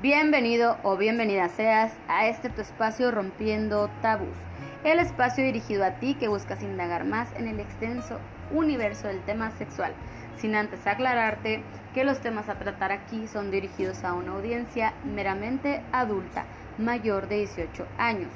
Bienvenido 0.00 0.76
o 0.84 0.96
bienvenida 0.96 1.48
seas 1.48 1.92
a 2.06 2.28
este 2.28 2.50
tu 2.50 2.60
espacio 2.60 3.10
Rompiendo 3.10 3.90
Tabús, 4.00 4.36
el 4.84 5.00
espacio 5.00 5.42
dirigido 5.42 5.84
a 5.84 5.94
ti 5.94 6.14
que 6.14 6.28
buscas 6.28 6.62
indagar 6.62 7.04
más 7.04 7.32
en 7.34 7.48
el 7.48 7.58
extenso 7.58 8.20
universo 8.52 9.08
del 9.08 9.20
tema 9.22 9.50
sexual, 9.50 9.92
sin 10.36 10.54
antes 10.54 10.86
aclararte 10.86 11.64
que 11.94 12.04
los 12.04 12.20
temas 12.20 12.48
a 12.48 12.60
tratar 12.60 12.92
aquí 12.92 13.26
son 13.26 13.50
dirigidos 13.50 14.04
a 14.04 14.14
una 14.14 14.34
audiencia 14.34 14.94
meramente 15.02 15.82
adulta, 15.90 16.44
mayor 16.78 17.26
de 17.26 17.38
18 17.38 17.84
años. 17.98 18.30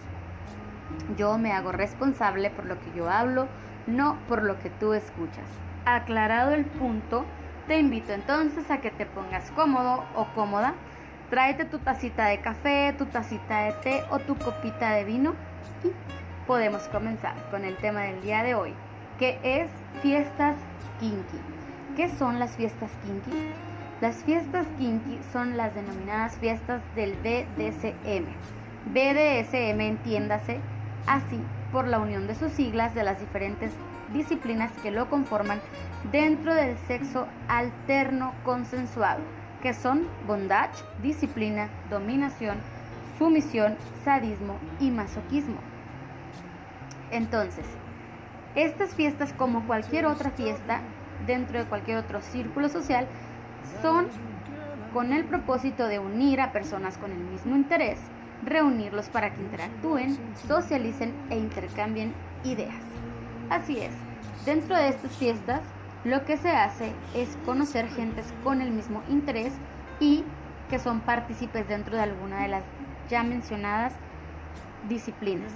Yo 1.17 1.39
me 1.39 1.53
hago 1.53 1.71
responsable 1.71 2.51
por 2.51 2.67
lo 2.67 2.81
que 2.81 2.91
yo 2.97 3.09
hablo, 3.09 3.47
no 3.87 4.19
por 4.29 4.43
lo 4.43 4.59
que 4.59 4.71
tú 4.71 4.95
escuchas. 4.95 5.47
Aclarado 5.85 6.51
el 6.51 6.65
punto, 6.65 7.25
te 7.69 7.79
invito 7.79 8.13
entonces 8.13 8.69
a 8.69 8.81
que 8.81 8.91
te 8.91 9.07
pongas 9.07 9.53
cómodo 9.53 10.03
o 10.17 10.27
cómoda 10.35 10.75
Tráete 11.33 11.65
tu 11.65 11.79
tacita 11.79 12.27
de 12.27 12.43
café, 12.43 12.95
tu 12.99 13.07
tacita 13.07 13.61
de 13.61 13.73
té 13.83 14.05
o 14.11 14.19
tu 14.19 14.37
copita 14.37 14.91
de 14.91 15.05
vino 15.05 15.33
y 15.83 15.91
podemos 16.47 16.83
comenzar 16.89 17.35
con 17.51 17.65
el 17.65 17.75
tema 17.79 18.03
del 18.03 18.21
día 18.21 18.43
de 18.43 18.55
hoy, 18.55 18.75
que 19.19 19.39
es 19.43 19.71
fiestas 20.03 20.57
kinky. 21.01 21.39
¿Qué 21.97 22.11
son 22.11 22.39
las 22.39 22.55
fiestas 22.57 22.91
kinky? 23.03 23.31
Las 24.03 24.17
fiestas 24.17 24.67
kinky 24.77 25.21
son 25.33 25.57
las 25.57 25.75
denominadas 25.75 26.37
fiestas 26.37 26.83
del 26.95 27.15
BDSM. 27.15 28.27
BDSM 28.93 29.81
entiéndase 29.81 30.61
así 31.07 31.41
por 31.73 31.89
la 31.89 31.99
unión 31.99 32.27
de 32.27 32.35
sus 32.35 32.53
siglas 32.53 32.95
de 32.95 33.05
las 33.05 33.21
diferentes 33.21 33.73
disciplinas 34.13 34.71
que 34.83 34.91
lo 34.91 35.09
conforman 35.09 35.63
dentro 36.13 36.55
del 36.55 36.77
sexo 36.87 37.27
alterno 37.49 38.35
consensuado 38.45 39.42
que 39.63 39.73
son 39.73 40.07
bondage, 40.27 40.83
disciplina, 41.03 41.69
dominación, 41.89 42.59
sumisión, 43.17 43.77
sadismo 44.05 44.57
y 44.81 44.91
masoquismo. 44.91 45.59
Entonces, 47.13 47.65
estas 48.57 48.95
fiestas, 48.95 49.33
como 49.33 49.67
cualquier 49.67 50.07
otra 50.07 50.31
fiesta 50.31 50.81
dentro 51.27 51.59
de 51.59 51.67
cualquier 51.67 51.99
otro 51.99 52.21
círculo 52.21 52.69
social, 52.69 53.07
son 53.81 54.09
con 54.93 55.13
el 55.13 55.25
propósito 55.25 55.87
de 55.87 55.99
unir 55.99 56.41
a 56.41 56.53
personas 56.53 56.99
con 56.99 57.13
el 57.13 57.19
mismo 57.19 57.55
interés, 57.57 57.99
reunirlos 58.45 59.09
para 59.09 59.33
que 59.33 59.41
interactúen, 59.41 60.19
socialicen 60.47 61.15
e 61.31 61.39
intercambien 61.39 62.13
ideas. 62.45 62.83
Así 63.49 63.79
es, 63.79 63.93
dentro 64.45 64.77
de 64.77 64.89
estas 64.89 65.13
fiestas 65.13 65.61
lo 66.05 66.25
que 66.25 66.37
se 66.37 66.51
hace 66.51 66.93
es 67.15 67.37
conocer 67.45 67.89
gentes 67.89 68.33
con 68.43 68.61
el 68.61 68.71
mismo 68.71 69.03
interés 69.09 69.53
y 70.01 70.25
que 70.69 70.79
son 70.79 71.01
partícipes 71.01 71.69
dentro 71.69 71.97
de 71.97 72.03
alguna 72.03 72.43
de 72.43 72.49
las 72.49 72.65
ya 73.09 73.23
mencionadas 73.23 73.93
disciplinas. 74.89 75.53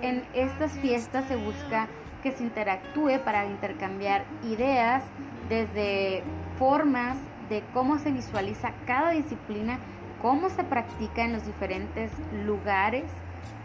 En 0.00 0.24
estas 0.32 0.72
fiestas 0.72 1.26
se 1.26 1.36
busca 1.36 1.88
que 2.22 2.32
se 2.32 2.42
interactúe 2.42 3.18
para 3.24 3.46
intercambiar 3.46 4.24
ideas 4.44 5.04
desde 5.48 6.22
formas 6.58 7.16
de 7.48 7.62
cómo 7.74 7.98
se 7.98 8.10
visualiza 8.10 8.72
cada 8.86 9.10
disciplina, 9.10 9.78
cómo 10.22 10.50
se 10.50 10.64
practica 10.64 11.24
en 11.24 11.32
los 11.32 11.44
diferentes 11.46 12.10
lugares, 12.44 13.04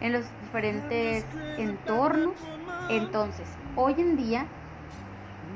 en 0.00 0.12
los 0.12 0.24
diferentes 0.42 1.24
entornos. 1.58 2.34
Entonces, 2.90 3.48
hoy 3.76 3.94
en 3.98 4.16
día 4.16 4.46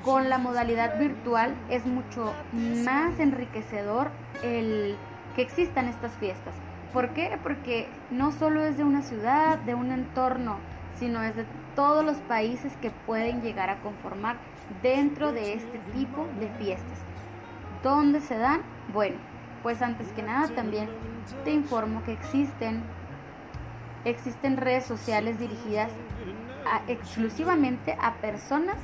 con 0.08 0.30
la 0.30 0.38
modalidad 0.38 0.98
virtual 0.98 1.54
es 1.68 1.84
mucho 1.84 2.32
más 2.82 3.20
enriquecedor 3.20 4.08
el 4.42 4.96
que 5.36 5.42
existan 5.42 5.86
estas 5.86 6.12
fiestas. 6.12 6.54
¿Por 6.94 7.10
qué? 7.10 7.38
Porque 7.42 7.88
no 8.10 8.32
solo 8.32 8.64
es 8.64 8.78
de 8.78 8.84
una 8.84 9.02
ciudad, 9.02 9.58
de 9.58 9.74
un 9.74 9.92
entorno, 9.92 10.56
sino 10.98 11.22
es 11.22 11.36
de 11.36 11.44
todos 11.76 12.06
los 12.06 12.16
países 12.22 12.72
que 12.80 12.90
pueden 12.90 13.42
llegar 13.42 13.68
a 13.68 13.80
conformar 13.80 14.36
dentro 14.82 15.30
de 15.30 15.52
este 15.52 15.78
tipo 15.92 16.26
de 16.40 16.48
fiestas. 16.58 16.98
¿Dónde 17.82 18.22
se 18.22 18.38
dan? 18.38 18.62
Bueno, 18.94 19.16
pues 19.62 19.82
antes 19.82 20.08
que 20.12 20.22
nada 20.22 20.48
también 20.48 20.88
te 21.44 21.50
informo 21.50 22.02
que 22.04 22.12
existen 22.14 22.82
existen 24.06 24.56
redes 24.56 24.86
sociales 24.86 25.38
dirigidas 25.38 25.90
exclusivamente 26.86 27.94
a 28.00 28.14
personas 28.14 28.76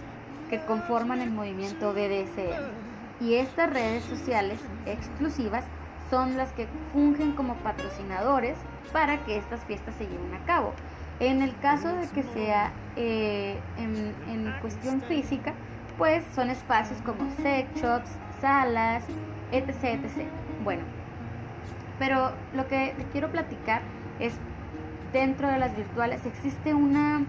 que 0.49 0.60
conforman 0.60 1.21
el 1.21 1.31
movimiento 1.31 1.93
BDSM. 1.93 2.72
Y 3.21 3.34
estas 3.34 3.71
redes 3.71 4.05
sociales 4.05 4.59
exclusivas 4.87 5.65
son 6.10 6.37
las 6.37 6.53
que 6.53 6.66
fungen 6.93 7.32
como 7.32 7.55
patrocinadores 7.56 8.56
para 8.93 9.19
que 9.25 9.37
estas 9.37 9.65
fiestas 9.65 9.94
se 9.97 10.05
lleven 10.05 10.34
a 10.34 10.44
cabo. 10.47 10.72
En 11.21 11.43
el 11.43 11.56
caso 11.59 11.88
de 11.88 12.09
que 12.09 12.22
sea 12.22 12.72
eh, 12.97 13.59
en, 13.78 14.53
cuestión 14.60 15.00
física, 15.03 15.55
pues 15.97 16.25
son 16.34 16.50
espacios 16.50 17.00
como 17.03 17.31
sex 17.37 17.69
shops, 17.81 18.11
salas, 18.41 19.05
etc, 19.53 20.05
etc. 20.05 20.26
Bueno, 20.65 20.82
pero 21.99 22.32
lo 22.55 22.66
que 22.66 22.94
te 22.97 23.05
quiero 23.12 23.31
platicar 23.31 23.82
es 24.19 24.34
dentro 25.12 25.49
de 25.49 25.59
las 25.59 25.76
virtuales 25.76 26.26
existe 26.26 26.75
una 26.75 27.25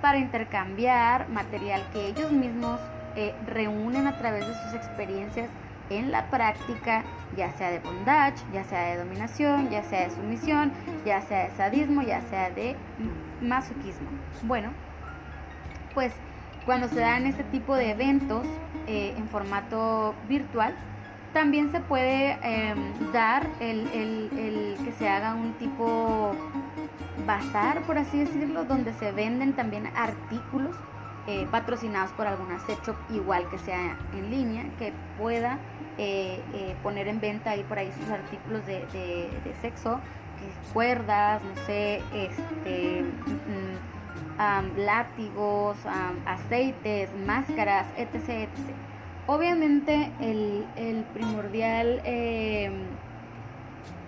para 0.00 0.18
intercambiar 0.18 1.28
material 1.28 1.82
que 1.92 2.06
ellos 2.06 2.30
mismos 2.30 2.78
eh, 3.16 3.34
reúnen 3.46 4.06
a 4.06 4.16
través 4.16 4.46
de 4.46 4.54
sus 4.54 4.74
experiencias 4.74 5.50
en 5.90 6.10
la 6.10 6.30
práctica, 6.30 7.04
ya 7.36 7.52
sea 7.52 7.70
de 7.70 7.78
bondage, 7.80 8.42
ya 8.52 8.64
sea 8.64 8.90
de 8.90 8.98
dominación, 8.98 9.70
ya 9.70 9.82
sea 9.82 10.08
de 10.08 10.10
sumisión, 10.10 10.72
ya 11.04 11.20
sea 11.22 11.44
de 11.44 11.50
sadismo, 11.56 12.02
ya 12.02 12.20
sea 12.22 12.50
de 12.50 12.76
masoquismo. 13.40 14.08
Bueno, 14.42 14.70
pues 15.94 16.12
cuando 16.66 16.88
se 16.88 17.00
dan 17.00 17.26
este 17.26 17.44
tipo 17.44 17.76
de 17.76 17.90
eventos 17.90 18.46
eh, 18.86 19.14
en 19.16 19.28
formato 19.28 20.14
virtual, 20.28 20.74
también 21.32 21.70
se 21.70 21.80
puede 21.80 22.38
em, 22.42 23.12
dar 23.12 23.46
el, 23.60 23.86
el, 23.88 24.76
que 24.84 24.92
se 24.92 25.08
haga 25.08 25.34
un 25.34 25.52
tipo 25.54 26.34
bazar, 27.26 27.82
por 27.82 27.98
así 27.98 28.18
decirlo, 28.18 28.64
donde 28.64 28.92
se 28.94 29.12
venden 29.12 29.52
también 29.52 29.88
artículos 29.94 30.74
eh, 31.30 31.46
patrocinados 31.50 32.10
por 32.12 32.26
alguna 32.26 32.58
sex 32.60 32.80
shop, 32.86 32.96
igual 33.10 33.46
que 33.50 33.58
sea 33.58 33.98
en 34.14 34.30
línea, 34.30 34.64
que 34.78 34.94
pueda 35.18 35.58
eh, 35.98 36.40
eh, 36.54 36.74
poner 36.82 37.06
en 37.06 37.20
venta 37.20 37.50
ahí 37.50 37.62
por 37.64 37.78
ahí 37.78 37.92
sus 38.00 38.08
artículos 38.08 38.64
de, 38.64 38.86
de, 38.94 39.54
sexo, 39.60 40.00
cuerdas, 40.72 41.42
no 41.44 41.66
sé, 41.66 42.00
este, 42.14 43.02
mm, 43.02 44.78
látigos, 44.78 45.76
aceites, 46.24 47.10
máscaras, 47.26 47.86
etc, 47.98 48.14
etc. 48.14 48.48
Obviamente 49.26 50.10
el, 50.20 50.64
el 50.76 51.04
primordial 51.12 52.00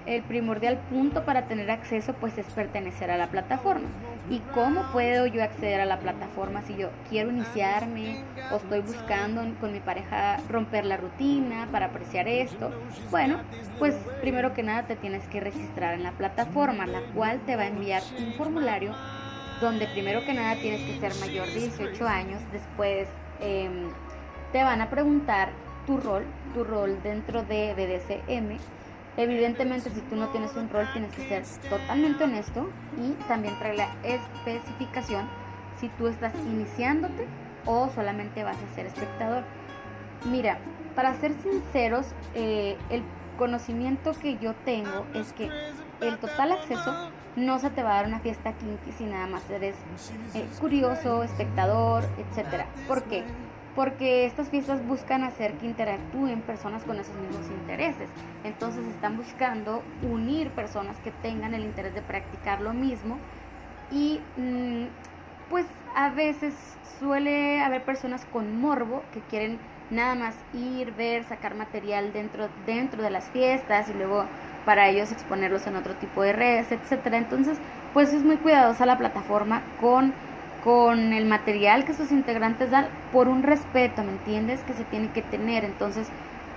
el 0.07 0.23
primordial 0.23 0.79
punto 0.89 1.27
para 1.27 1.47
tener 1.47 1.71
acceso 1.71 2.15
pues 2.15 2.39
es 2.39 2.47
pertenecer 2.47 3.11
a 3.11 3.19
la 3.19 3.27
plataforma. 3.27 3.89
¿Y 4.31 4.39
cómo 4.55 4.85
puedo 4.93 5.27
yo 5.27 5.43
acceder 5.43 5.81
a 5.81 5.87
la 5.87 5.99
plataforma 5.99 6.63
si 6.63 6.77
yo 6.77 6.91
quiero 7.09 7.31
iniciarme 7.31 8.23
o 8.53 8.57
estoy 8.57 8.79
buscando 8.81 9.43
con 9.59 9.73
mi 9.73 9.81
pareja 9.81 10.37
romper 10.49 10.85
la 10.85 10.97
rutina 10.97 11.67
para 11.73 11.87
apreciar 11.87 12.29
esto? 12.29 12.71
Bueno, 13.11 13.41
pues 13.81 13.97
primero 14.21 14.55
que 14.55 14.63
nada 14.63 14.85
te 14.87 14.95
tienes 14.95 15.27
que 15.27 15.41
registrar 15.41 15.95
en 15.95 16.05
la 16.05 16.13
plataforma, 16.13 16.87
la 16.87 17.01
cual 17.13 17.41
te 17.41 17.57
va 17.57 17.63
a 17.63 17.67
enviar 17.67 18.05
un 18.19 18.33
formulario 18.35 18.95
donde 19.61 19.89
primero 19.89 20.25
que 20.25 20.33
nada 20.33 20.55
tienes 20.55 20.83
que 20.83 21.01
ser 21.01 21.13
mayor 21.17 21.49
de 21.49 21.63
18 21.63 22.07
años, 22.07 22.41
después 22.53 23.09
em, 23.41 23.91
te 24.53 24.63
van 24.63 24.81
a 24.81 24.91
preguntar 24.91 25.49
tu 25.89 25.97
rol, 25.97 26.25
tu 26.55 26.63
rol 26.63 27.03
dentro 27.03 27.43
de 27.43 27.75
BDSM 27.75 28.59
Evidentemente, 29.17 29.91
si 29.91 30.01
tú 30.03 30.17
no 30.17 30.29
tienes 30.29 30.55
un 30.57 30.69
rol, 30.71 30.89
tienes 30.93 31.13
que 31.15 31.29
ser 31.29 31.45
totalmente 31.69 32.25
honesto 32.25 32.71
y 32.97 33.13
también 33.25 33.59
trae 33.59 33.77
la 33.77 33.89
especificación 34.03 35.29
si 35.79 35.89
tú 35.89 36.07
estás 36.07 36.35
iniciándote 36.47 37.27
o 37.67 37.91
solamente 37.91 38.45
vas 38.45 38.57
a 38.57 38.75
ser 38.75 38.87
espectador. 38.87 39.45
Mira, 40.25 40.59
para 40.95 41.15
ser 41.15 41.33
sinceros, 41.43 42.07
eh, 42.35 42.77
el 42.91 43.03
conocimiento 43.39 44.13
que 44.13 44.39
yo 44.39 44.55
tengo 44.65 45.07
es 45.15 45.33
que 45.33 45.51
el 46.01 46.19
total 46.19 46.53
acceso 46.53 47.11
no 47.37 47.59
se 47.59 47.71
te 47.71 47.83
va 47.83 47.93
a 47.93 47.95
dar 47.97 48.07
una 48.07 48.21
fiesta 48.21 48.53
kinky 48.53 48.93
si 48.93 49.05
nada 49.05 49.27
más 49.27 49.49
eres 49.51 49.77
eh, 50.35 50.47
curioso, 50.61 51.23
espectador, 51.23 52.05
etcétera. 52.19 52.67
¿Por 52.87 53.03
qué? 53.05 53.25
Porque 53.81 54.27
estas 54.27 54.51
fiestas 54.51 54.87
buscan 54.87 55.25
hacer 55.25 55.55
que 55.55 55.65
interactúen 55.65 56.43
personas 56.43 56.83
con 56.83 57.01
esos 57.01 57.17
mismos 57.17 57.47
intereses. 57.47 58.11
Entonces 58.45 58.87
están 58.87 59.17
buscando 59.17 59.83
unir 60.03 60.51
personas 60.51 60.99
que 60.99 61.11
tengan 61.11 61.55
el 61.55 61.63
interés 61.63 61.95
de 61.95 62.03
practicar 62.03 62.61
lo 62.61 62.75
mismo 62.75 63.17
y 63.91 64.21
mm, 64.37 64.85
pues 65.49 65.65
a 65.97 66.11
veces 66.11 66.53
suele 66.99 67.63
haber 67.63 67.83
personas 67.83 68.27
con 68.27 68.61
morbo 68.61 69.03
que 69.15 69.21
quieren 69.21 69.59
nada 69.91 70.15
más 70.15 70.35
ir, 70.53 70.93
ver, 70.93 71.25
sacar 71.25 71.55
material 71.55 72.13
dentro, 72.13 72.51
dentro 72.67 73.03
de 73.03 73.09
las 73.09 73.31
fiestas 73.31 73.89
y 73.89 73.95
luego 73.95 74.27
para 74.67 74.91
ellos 74.91 75.11
exponerlos 75.11 75.67
en 75.67 75.77
otro 75.77 75.95
tipo 75.95 76.21
de 76.21 76.35
redes, 76.35 76.71
etcétera. 76.71 77.17
Entonces, 77.17 77.57
pues 77.95 78.13
es 78.13 78.25
muy 78.25 78.37
cuidadosa 78.37 78.85
la 78.85 78.99
plataforma 78.99 79.63
con, 79.81 80.13
con 80.65 81.13
el 81.13 81.27
material 81.27 81.85
que 81.85 81.95
sus 81.95 82.13
integrantes 82.13 82.71
dan 82.71 82.87
por 83.13 83.29
un 83.29 83.43
respeto, 83.43 84.03
¿me 84.03 84.13
entiendes? 84.13 84.61
Que 84.61 84.75
se 84.75 84.85
tiene 84.85 85.09
que 85.11 85.23
tener. 85.23 85.65
Entonces, 85.65 86.09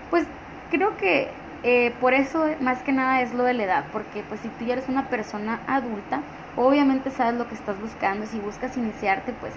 pues 0.10 0.26
creo 0.70 0.98
que 0.98 1.30
eh, 1.64 1.94
por 2.02 2.14
eso 2.14 2.46
más 2.60 2.82
que 2.84 2.92
nada 2.92 3.22
es 3.22 3.34
lo 3.34 3.44
de 3.44 3.54
la 3.54 3.64
edad, 3.64 3.86
porque 3.94 4.24
pues 4.28 4.42
si 4.42 4.50
tú 4.50 4.66
ya 4.66 4.74
eres 4.74 4.90
una 4.90 5.08
persona 5.08 5.62
adulta, 5.68 6.22
obviamente 6.58 7.10
sabes 7.12 7.36
lo 7.36 7.48
que 7.48 7.56
estás 7.56 7.80
buscando, 7.80 8.26
si 8.26 8.38
buscas 8.40 8.76
iniciarte, 8.76 9.34
pues, 9.40 9.54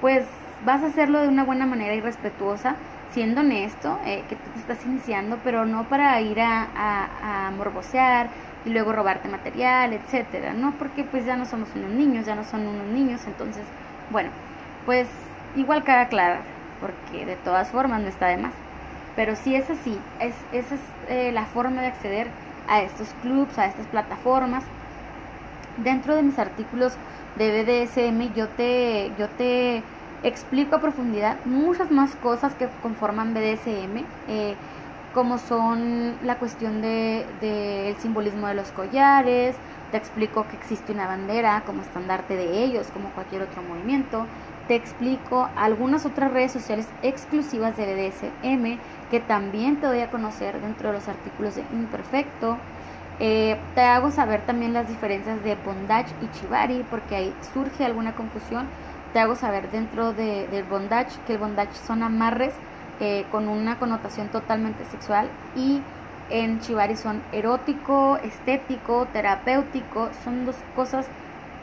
pues 0.00 0.26
vas 0.64 0.82
a 0.82 0.86
hacerlo 0.86 1.20
de 1.20 1.28
una 1.28 1.44
buena 1.44 1.66
manera 1.66 1.94
y 1.94 2.00
respetuosa 2.00 2.76
siendo 3.12 3.40
honesto, 3.40 3.98
eh, 4.04 4.24
que 4.28 4.36
tú 4.36 4.50
te 4.52 4.60
estás 4.60 4.84
iniciando, 4.84 5.38
pero 5.42 5.64
no 5.64 5.84
para 5.84 6.20
ir 6.20 6.40
a, 6.40 7.46
a, 7.46 7.50
morbosear 7.52 8.28
y 8.64 8.70
luego 8.70 8.92
robarte 8.92 9.28
material, 9.28 9.92
etcétera, 9.94 10.52
¿no? 10.52 10.72
Porque 10.72 11.04
pues 11.04 11.24
ya 11.24 11.36
no 11.36 11.46
somos 11.46 11.68
unos 11.74 11.90
niños, 11.90 12.26
ya 12.26 12.34
no 12.34 12.44
son 12.44 12.66
unos 12.66 12.86
niños, 12.88 13.22
entonces, 13.26 13.62
bueno, 14.10 14.30
pues 14.84 15.08
igual 15.56 15.84
cada 15.84 16.02
aclarar, 16.02 16.40
porque 16.80 17.26
de 17.26 17.36
todas 17.36 17.68
formas 17.68 18.00
no 18.00 18.08
está 18.08 18.26
de 18.26 18.36
más. 18.36 18.52
Pero 19.16 19.34
si 19.34 19.54
es 19.54 19.68
así, 19.70 19.98
es, 20.20 20.34
esa 20.52 20.74
es 20.74 20.80
eh, 21.08 21.32
la 21.32 21.46
forma 21.46 21.80
de 21.80 21.88
acceder 21.88 22.28
a 22.68 22.82
estos 22.82 23.08
clubs, 23.22 23.58
a 23.58 23.66
estas 23.66 23.86
plataformas. 23.86 24.64
Dentro 25.78 26.14
de 26.14 26.22
mis 26.22 26.38
artículos 26.38 26.94
de 27.36 27.62
BDSM 27.62 28.34
yo 28.34 28.48
te, 28.48 29.12
yo 29.18 29.28
te 29.28 29.82
explico 30.22 30.76
a 30.76 30.80
profundidad 30.80 31.36
muchas 31.44 31.90
más 31.90 32.14
cosas 32.16 32.54
que 32.54 32.68
conforman 32.82 33.34
BDSM, 33.34 34.04
eh, 34.28 34.54
como 35.14 35.38
son 35.38 36.14
la 36.24 36.36
cuestión 36.36 36.82
del 36.82 37.24
de, 37.40 37.96
simbolismo 38.00 38.46
de 38.48 38.54
los 38.54 38.70
collares, 38.70 39.56
te 39.90 39.96
explico 39.96 40.46
que 40.48 40.56
existe 40.56 40.92
una 40.92 41.06
bandera 41.06 41.62
como 41.66 41.82
estandarte 41.82 42.36
de 42.36 42.64
ellos, 42.64 42.88
como 42.92 43.10
cualquier 43.10 43.42
otro 43.42 43.62
movimiento, 43.62 44.26
te 44.68 44.74
explico 44.74 45.48
algunas 45.56 46.06
otras 46.06 46.32
redes 46.32 46.52
sociales 46.52 46.88
exclusivas 47.02 47.76
de 47.76 47.84
BDSM 47.86 48.78
que 49.10 49.20
también 49.20 49.76
te 49.76 49.86
doy 49.86 50.00
a 50.00 50.10
conocer 50.10 50.60
dentro 50.60 50.88
de 50.88 50.98
los 50.98 51.08
artículos 51.08 51.54
de 51.54 51.62
Imperfecto. 51.72 52.58
Eh, 53.20 53.56
te 53.74 53.80
hago 53.80 54.10
saber 54.10 54.42
también 54.42 54.74
las 54.74 54.88
diferencias 54.88 55.42
de 55.42 55.54
bondage 55.64 56.12
y 56.20 56.38
chivari 56.38 56.84
porque 56.90 57.16
ahí 57.16 57.34
surge 57.54 57.84
alguna 57.84 58.14
confusión 58.14 58.66
te 59.16 59.20
hago 59.20 59.34
saber 59.34 59.70
dentro 59.70 60.12
de, 60.12 60.46
del 60.48 60.64
bondage 60.64 61.16
que 61.26 61.32
el 61.32 61.38
bondage 61.38 61.74
son 61.86 62.02
amarres 62.02 62.52
eh, 63.00 63.24
con 63.30 63.48
una 63.48 63.78
connotación 63.78 64.28
totalmente 64.28 64.84
sexual 64.84 65.30
y 65.56 65.80
en 66.30 66.60
Chivari 66.60 66.96
son 66.96 67.22
erótico, 67.32 68.18
estético, 68.18 69.06
terapéutico, 69.12 70.10
son 70.24 70.46
dos 70.46 70.56
cosas, 70.74 71.06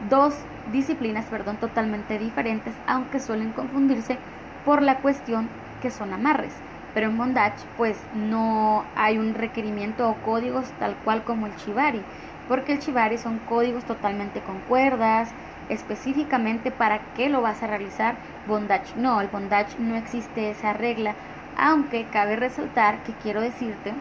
dos 0.10 0.34
disciplinas, 0.72 1.26
perdón, 1.26 1.58
totalmente 1.58 2.18
diferentes, 2.18 2.74
aunque 2.88 3.20
suelen 3.20 3.52
confundirse 3.52 4.18
por 4.66 4.82
la 4.82 4.98
cuestión 4.98 5.50
que 5.82 5.92
son 5.92 6.14
amarres. 6.14 6.54
Pero 6.94 7.08
en 7.08 7.18
bondage 7.18 7.58
pues 7.76 7.98
no 8.14 8.86
hay 8.96 9.18
un 9.18 9.34
requerimiento 9.34 10.10
o 10.10 10.16
códigos 10.16 10.66
tal 10.80 10.96
cual 11.04 11.24
como 11.24 11.48
el 11.48 11.56
Chivari, 11.58 12.02
porque 12.48 12.74
el 12.74 12.80
Chivari 12.80 13.18
son 13.18 13.40
códigos 13.40 13.84
totalmente 13.84 14.42
con 14.42 14.60
cuerdas, 14.60 15.30
específicamente 15.70 16.72
para 16.72 17.00
qué 17.16 17.30
lo 17.30 17.42
vas 17.42 17.64
a 17.64 17.68
realizar 17.68 18.16
bondage. 18.48 18.96
No, 18.96 19.22
el 19.22 19.28
bondage 19.28 19.78
no 19.80 19.96
existe 19.96 20.52
esa 20.52 20.74
regla, 20.74 21.16
aunque 21.58 22.06
cabe 22.06 22.36
resaltar 22.36 23.04
que 23.04 23.14
quiero 23.14 23.42
decirte 23.42 23.94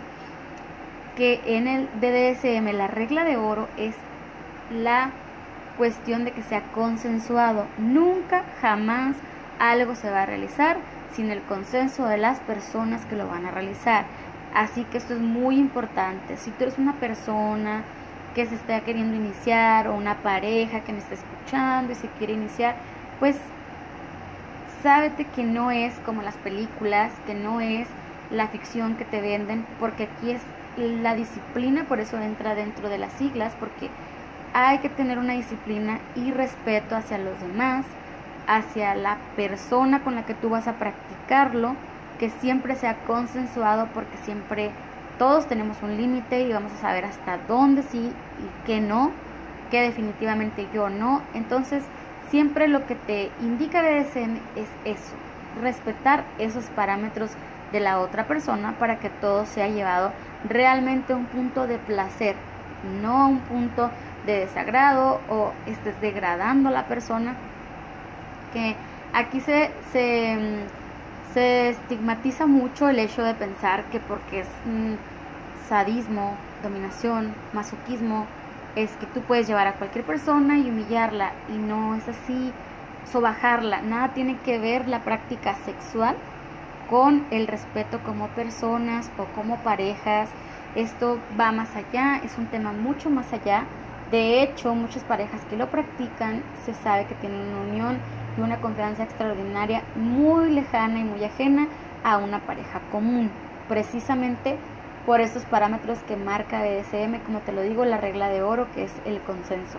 que 1.16 1.40
en 1.44 1.68
el 1.68 1.88
BDSM 2.00 2.76
la 2.76 2.86
regla 2.86 3.24
de 3.24 3.36
oro 3.36 3.68
es 3.76 3.94
la 4.70 5.10
cuestión 5.76 6.24
de 6.24 6.32
que 6.32 6.42
sea 6.42 6.62
consensuado. 6.74 7.66
Nunca, 7.78 8.44
jamás 8.60 9.16
algo 9.58 9.94
se 9.94 10.10
va 10.10 10.22
a 10.22 10.26
realizar 10.26 10.76
sin 11.14 11.30
el 11.30 11.42
consenso 11.42 12.06
de 12.06 12.16
las 12.16 12.40
personas 12.40 13.04
que 13.04 13.16
lo 13.16 13.28
van 13.28 13.46
a 13.46 13.50
realizar. 13.50 14.04
Así 14.54 14.84
que 14.84 14.98
esto 14.98 15.14
es 15.14 15.20
muy 15.20 15.56
importante. 15.56 16.36
Si 16.36 16.50
tú 16.50 16.64
eres 16.64 16.78
una 16.78 16.94
persona 16.94 17.82
que 18.34 18.46
se 18.46 18.54
está 18.54 18.80
queriendo 18.80 19.16
iniciar 19.16 19.88
o 19.88 19.94
una 19.94 20.16
pareja 20.16 20.80
que 20.80 20.92
me 20.92 20.98
está 20.98 21.14
escuchando 21.14 21.92
y 21.92 21.96
se 21.96 22.08
quiere 22.18 22.32
iniciar, 22.34 22.76
pues 23.20 23.36
sábete 24.82 25.24
que 25.24 25.44
no 25.44 25.70
es 25.70 25.94
como 26.04 26.22
las 26.22 26.36
películas, 26.36 27.12
que 27.26 27.34
no 27.34 27.60
es 27.60 27.86
la 28.30 28.48
ficción 28.48 28.96
que 28.96 29.04
te 29.04 29.20
venden, 29.20 29.66
porque 29.78 30.04
aquí 30.04 30.32
es 30.32 30.42
la 30.76 31.14
disciplina, 31.14 31.84
por 31.84 32.00
eso 32.00 32.18
entra 32.18 32.54
dentro 32.54 32.88
de 32.88 32.98
las 32.98 33.12
siglas, 33.14 33.52
porque 33.58 33.90
hay 34.54 34.78
que 34.78 34.88
tener 34.88 35.18
una 35.18 35.34
disciplina 35.34 35.98
y 36.14 36.30
respeto 36.30 36.96
hacia 36.96 37.18
los 37.18 37.38
demás, 37.40 37.84
hacia 38.46 38.94
la 38.94 39.18
persona 39.36 40.02
con 40.02 40.14
la 40.14 40.24
que 40.26 40.34
tú 40.34 40.50
vas 40.50 40.68
a 40.68 40.74
practicarlo, 40.74 41.74
que 42.18 42.30
siempre 42.30 42.76
sea 42.76 42.96
consensuado, 43.06 43.88
porque 43.94 44.16
siempre 44.24 44.70
todos 45.18 45.46
tenemos 45.46 45.76
un 45.82 45.96
límite 45.96 46.42
y 46.42 46.52
vamos 46.52 46.72
a 46.72 46.80
saber 46.80 47.04
hasta 47.04 47.38
dónde 47.48 47.82
sí 47.82 47.98
y 47.98 48.66
qué 48.66 48.80
no, 48.80 49.10
que 49.70 49.80
definitivamente 49.80 50.66
yo 50.74 50.90
no. 50.90 51.22
Entonces, 51.34 51.82
siempre 52.30 52.68
lo 52.68 52.86
que 52.86 52.94
te 52.94 53.30
indica 53.40 53.82
BDSM 53.82 54.36
es 54.56 54.68
eso, 54.84 55.14
respetar 55.60 56.24
esos 56.38 56.64
parámetros 56.66 57.30
de 57.72 57.80
la 57.80 57.98
otra 58.00 58.26
persona 58.26 58.74
para 58.78 58.98
que 58.98 59.08
todo 59.08 59.46
sea 59.46 59.68
llevado 59.68 60.12
realmente 60.48 61.12
a 61.12 61.16
un 61.16 61.26
punto 61.26 61.66
de 61.66 61.78
placer, 61.78 62.36
no 63.00 63.22
a 63.22 63.26
un 63.26 63.38
punto 63.40 63.90
de 64.26 64.40
desagrado 64.40 65.20
o 65.28 65.52
estés 65.66 66.00
degradando 66.00 66.68
a 66.68 66.72
la 66.72 66.86
persona. 66.86 67.34
Que 68.52 68.76
aquí 69.12 69.40
se, 69.40 69.70
se, 69.92 70.38
se 71.32 71.70
estigmatiza 71.70 72.46
mucho 72.46 72.88
el 72.88 72.98
hecho 72.98 73.22
de 73.22 73.34
pensar 73.34 73.84
que 73.84 73.98
porque 73.98 74.40
es 74.40 74.48
sadismo, 75.68 76.36
dominación, 76.62 77.34
masoquismo, 77.52 78.26
es 78.76 78.90
que 78.92 79.06
tú 79.06 79.20
puedes 79.20 79.46
llevar 79.46 79.66
a 79.66 79.74
cualquier 79.74 80.04
persona 80.04 80.58
y 80.58 80.68
humillarla 80.68 81.32
y 81.48 81.58
no 81.58 81.94
es 81.94 82.08
así, 82.08 82.52
sobajarla. 83.10 83.82
Nada 83.82 84.08
tiene 84.08 84.36
que 84.44 84.58
ver 84.58 84.88
la 84.88 85.00
práctica 85.00 85.54
sexual 85.64 86.16
con 86.92 87.24
el 87.30 87.46
respeto 87.46 88.00
como 88.04 88.28
personas 88.28 89.10
o 89.16 89.24
como 89.34 89.56
parejas. 89.60 90.28
Esto 90.74 91.18
va 91.40 91.50
más 91.50 91.74
allá, 91.74 92.20
es 92.22 92.36
un 92.36 92.48
tema 92.48 92.74
mucho 92.74 93.08
más 93.08 93.32
allá. 93.32 93.64
De 94.10 94.42
hecho, 94.42 94.74
muchas 94.74 95.02
parejas 95.02 95.40
que 95.48 95.56
lo 95.56 95.70
practican 95.70 96.42
se 96.66 96.74
sabe 96.74 97.06
que 97.06 97.14
tienen 97.14 97.40
una 97.40 97.62
unión 97.62 97.98
y 98.36 98.42
una 98.42 98.60
confianza 98.60 99.04
extraordinaria 99.04 99.84
muy 99.96 100.50
lejana 100.50 100.98
y 100.98 101.04
muy 101.04 101.24
ajena 101.24 101.66
a 102.04 102.18
una 102.18 102.40
pareja 102.40 102.82
común, 102.90 103.30
precisamente 103.70 104.58
por 105.06 105.22
estos 105.22 105.44
parámetros 105.44 105.98
que 106.00 106.16
marca 106.16 106.60
BDSM, 106.60 107.20
como 107.24 107.38
te 107.38 107.52
lo 107.52 107.62
digo, 107.62 107.86
la 107.86 107.96
regla 107.96 108.28
de 108.28 108.42
oro, 108.42 108.66
que 108.74 108.84
es 108.84 108.92
el 109.06 109.18
consenso. 109.22 109.78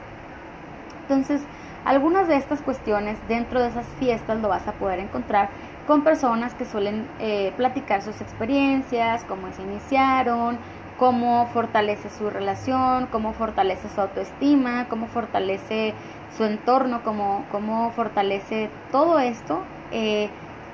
Entonces, 1.03 1.43
algunas 1.85 2.27
de 2.27 2.37
estas 2.37 2.61
cuestiones 2.61 3.19
dentro 3.27 3.61
de 3.61 3.67
esas 3.67 3.85
fiestas 3.99 4.39
lo 4.41 4.47
vas 4.47 4.67
a 4.67 4.71
poder 4.71 4.99
encontrar 4.99 5.49
con 5.87 6.03
personas 6.03 6.53
que 6.53 6.65
suelen 6.65 7.07
eh, 7.19 7.53
platicar 7.57 8.01
sus 8.01 8.21
experiencias, 8.21 9.23
cómo 9.25 9.51
se 9.53 9.61
iniciaron, 9.61 10.57
cómo 10.97 11.47
fortalece 11.47 12.09
su 12.09 12.29
relación, 12.29 13.07
cómo 13.07 13.33
fortalece 13.33 13.89
su 13.89 13.99
autoestima, 13.99 14.87
cómo 14.89 15.07
fortalece 15.07 15.93
su 16.37 16.45
entorno, 16.45 17.01
cómo, 17.03 17.45
cómo 17.51 17.91
fortalece 17.91 18.69
todo 18.91 19.19
esto. 19.19 19.59
Eh, 19.91 20.29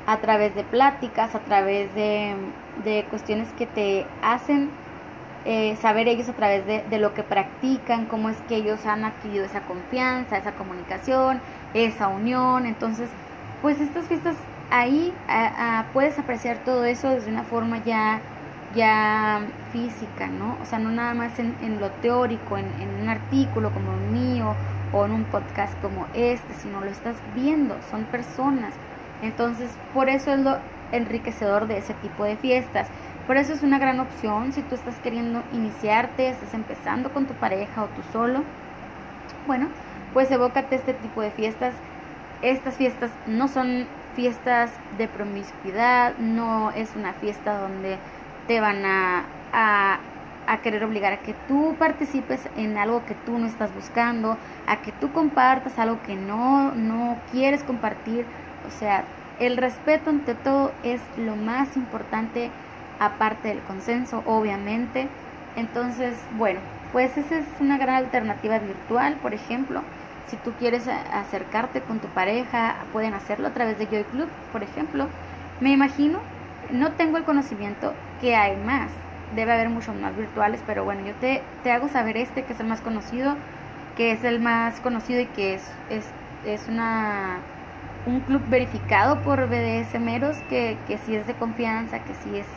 a 0.10 0.18
través 0.18 0.56
de 0.56 0.64
pláticas, 0.64 1.36
a 1.36 1.40
través 1.40 1.94
de, 1.94 2.36
cuestiones 3.12 3.48
que 3.54 3.68
te 3.68 4.08
hacen 4.24 4.72
eh, 5.46 5.78
saber 5.82 6.08
ellos 6.08 6.28
a 6.30 6.34
través 6.34 6.66
de, 6.66 6.98
lo 6.98 7.14
que 7.14 7.22
practican, 7.22 8.06
cómo 8.06 8.30
es 8.30 8.38
que 8.48 8.56
ellos 8.56 8.84
han 8.88 9.04
adquirido 9.04 9.46
esa 9.46 9.62
confianza, 9.62 10.38
esa 10.38 10.54
comunicación, 10.54 11.42
esa 11.76 12.08
unión. 12.08 12.66
Entonces, 12.66 13.08
pues 13.62 13.80
estas 13.80 14.06
fiestas 14.06 14.36
ahí 14.70 15.14
puedes 15.94 16.18
apreciar 16.20 16.58
todo 16.60 16.86
eso 16.86 17.10
desde 17.10 17.30
una 17.32 17.44
forma 17.44 17.84
ya 17.84 18.22
ya 18.76 19.42
física, 19.72 20.28
¿no? 20.28 20.58
O 20.62 20.66
sea, 20.66 20.80
no 20.80 20.92
nada 20.92 21.14
más 21.14 21.40
en, 21.40 21.80
lo 21.80 21.90
teórico, 21.90 22.58
en, 22.58 22.68
un 23.02 23.10
artículo 23.10 23.72
como 23.72 23.94
el 23.94 24.12
mío 24.12 24.56
o 24.94 25.06
en 25.06 25.12
un 25.12 25.24
podcast 25.26 25.74
como 25.82 26.08
este, 26.14 26.54
sino 26.54 26.82
lo 26.82 26.88
estás 26.88 27.16
viendo, 27.36 27.76
son 27.90 28.04
personas. 28.06 28.74
Entonces, 29.22 29.70
por 29.94 30.10
eso 30.10 30.32
es 30.32 30.40
lo 30.40 30.58
enriquecedor 30.92 31.68
de 31.68 31.78
ese 31.78 31.94
tipo 31.96 32.24
de 32.24 32.38
fiestas. 32.38 32.88
Por 33.28 33.38
eso 33.38 33.54
es 33.54 33.62
una 33.62 33.78
gran 33.78 34.00
opción 34.00 34.54
si 34.54 34.62
tú 34.62 34.76
estás 34.76 34.96
queriendo 35.00 35.44
iniciarte, 35.54 36.30
estás 36.30 36.54
empezando 36.54 37.12
con 37.12 37.26
tu 37.26 37.34
pareja 37.34 37.84
o 37.84 37.88
tú 37.88 38.02
solo. 38.12 38.44
Bueno, 39.46 39.68
pues 40.14 40.32
evócate 40.32 40.76
este 40.76 40.94
tipo 40.94 41.22
de 41.22 41.32
fiestas. 41.32 41.74
Estas 42.42 42.76
fiestas 42.76 43.12
no 43.28 43.48
son 43.48 43.86
fiestas 44.16 44.72
de 44.98 45.08
promiscuidad, 45.08 46.18
no 46.18 46.72
es 46.72 46.96
una 46.96 47.14
fiesta 47.14 47.60
donde 47.60 47.98
te 48.48 48.60
van 48.60 48.86
a, 48.86 49.26
a, 49.54 50.00
querer 50.64 50.84
obligar 50.84 51.14
a 51.14 51.18
que 51.18 51.36
tú 51.48 51.76
participes 51.78 52.42
en 52.58 52.78
algo 52.78 53.06
que 53.06 53.14
tú 53.14 53.38
no 53.38 53.46
estás 53.46 53.74
buscando, 53.74 54.38
a 54.68 54.78
que 54.78 54.92
tú 54.92 55.12
compartas 55.12 55.78
algo 55.78 56.02
que 56.06 56.16
no, 56.16 56.72
no 56.74 57.18
quieres 57.32 57.64
compartir. 57.64 58.26
O 58.68 58.72
sea, 58.72 59.04
el 59.40 59.58
respeto 59.58 60.10
ante 60.10 60.34
todo 60.34 60.72
es 60.84 61.02
lo 61.18 61.36
más 61.36 61.78
importante, 61.78 62.50
aparte 63.00 63.50
del 63.50 63.60
consenso, 63.60 64.24
obviamente. 64.26 65.08
Entonces, 65.56 66.18
bueno, 66.38 66.60
pues 66.92 67.16
esa 67.18 67.38
es 67.38 67.46
una 67.60 67.78
gran 67.78 67.96
alternativa 67.96 68.58
virtual, 68.60 69.16
por 69.22 69.34
ejemplo. 69.34 69.82
Si 70.30 70.38
tú 70.38 70.52
quieres 70.60 70.88
acercarte 70.88 71.82
con 71.82 72.00
tu 72.00 72.08
pareja, 72.08 72.76
pueden 72.94 73.16
hacerlo 73.16 73.48
a 73.48 73.52
través 73.52 73.80
de 73.80 73.88
Joy 73.88 74.04
Club, 74.04 74.28
por 74.52 74.62
ejemplo. 74.62 75.08
Me 75.60 75.72
imagino, 75.72 76.20
no 76.72 76.92
tengo 76.92 77.18
el 77.18 77.24
conocimiento 77.24 77.94
que 78.22 78.36
hay 78.36 78.56
más. 78.58 78.92
Debe 79.36 79.54
haber 79.54 79.70
muchos 79.70 79.96
más 79.96 80.16
virtuales, 80.16 80.62
pero 80.68 80.84
bueno, 80.84 81.06
yo 81.06 81.14
te, 81.16 81.42
te 81.64 81.72
hago 81.72 81.88
saber 81.88 82.18
este 82.18 82.44
que 82.44 82.54
es 82.54 82.60
el 82.60 82.68
más 82.68 82.82
conocido, 82.82 83.36
que 83.98 84.12
es 84.12 84.24
el 84.24 84.40
más 84.40 84.80
conocido 84.82 85.20
y 85.20 85.26
que 85.26 85.56
es, 85.56 85.64
es, 85.90 86.06
es 86.46 86.68
una, 86.68 87.38
un 88.06 88.20
club 88.22 88.42
verificado 88.50 89.22
por 89.22 89.48
BDS 89.48 90.00
Meros, 90.00 90.38
que, 90.50 90.78
que 90.88 90.98
sí 91.00 91.16
es 91.16 91.26
de 91.26 91.34
confianza, 91.34 92.00
que 92.00 92.14
sí 92.24 92.38
es, 92.38 92.48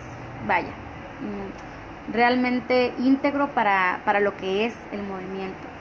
vaya, 0.46 0.68
mm, 0.68 2.12
realmente 2.12 2.92
íntegro 2.98 3.48
para, 3.48 4.00
para 4.04 4.20
lo 4.20 4.36
que 4.36 4.66
es 4.66 4.74
el 4.92 5.02
movimiento. 5.02 5.71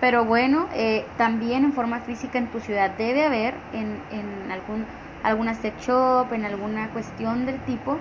Pero 0.00 0.24
bueno, 0.24 0.68
eh, 0.74 1.04
también 1.16 1.64
en 1.64 1.72
forma 1.72 2.00
física 2.00 2.38
en 2.38 2.46
tu 2.48 2.60
ciudad 2.60 2.90
debe 2.96 3.24
haber 3.24 3.54
en, 3.72 4.00
en 4.12 4.52
algún, 4.52 4.86
alguna 5.22 5.54
sex 5.54 5.86
shop, 5.86 6.32
en 6.32 6.44
alguna 6.44 6.88
cuestión 6.90 7.46
del 7.46 7.58
tipo, 7.60 7.96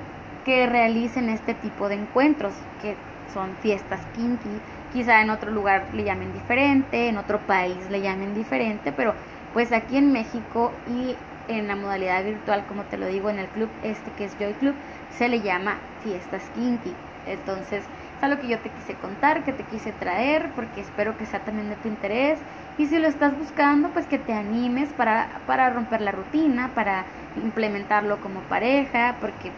que 0.45 0.67
realicen 0.67 1.29
este 1.29 1.53
tipo 1.55 1.89
de 1.89 1.95
encuentros, 1.95 2.53
que 2.81 2.95
son 3.33 3.49
fiestas 3.61 3.99
kinky. 4.15 4.61
Quizá 4.93 5.21
en 5.21 5.29
otro 5.29 5.51
lugar 5.51 5.85
le 5.93 6.03
llamen 6.03 6.31
diferente, 6.33 7.09
en 7.09 7.17
otro 7.17 7.39
país 7.39 7.77
le 7.89 8.01
llamen 8.01 8.33
diferente, 8.35 8.91
pero 8.91 9.13
pues 9.53 9.71
aquí 9.71 9.97
en 9.97 10.11
México 10.11 10.71
y 10.87 11.15
en 11.47 11.67
la 11.67 11.75
modalidad 11.75 12.23
virtual, 12.23 12.63
como 12.67 12.83
te 12.83 12.97
lo 12.97 13.07
digo, 13.07 13.29
en 13.29 13.39
el 13.39 13.47
club 13.47 13.69
este 13.83 14.11
que 14.11 14.25
es 14.25 14.37
Joy 14.39 14.53
Club, 14.53 14.75
se 15.17 15.29
le 15.29 15.41
llama 15.41 15.77
fiestas 16.03 16.43
kinky. 16.55 16.93
Entonces, 17.25 17.83
es 18.17 18.23
algo 18.23 18.41
que 18.41 18.47
yo 18.47 18.57
te 18.59 18.69
quise 18.69 18.95
contar, 18.95 19.43
que 19.43 19.53
te 19.53 19.63
quise 19.63 19.91
traer, 19.91 20.49
porque 20.55 20.81
espero 20.81 21.17
que 21.17 21.25
sea 21.25 21.39
también 21.41 21.69
de 21.69 21.75
tu 21.75 21.87
interés. 21.87 22.39
Y 22.77 22.87
si 22.87 22.97
lo 22.97 23.07
estás 23.07 23.37
buscando, 23.37 23.89
pues 23.89 24.05
que 24.07 24.17
te 24.17 24.33
animes 24.33 24.89
para, 24.89 25.27
para 25.45 25.69
romper 25.69 26.01
la 26.01 26.11
rutina, 26.11 26.71
para 26.73 27.05
implementarlo 27.41 28.17
como 28.17 28.39
pareja, 28.41 29.15
porque 29.21 29.51